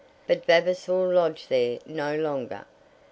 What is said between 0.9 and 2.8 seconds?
lodged there no longer.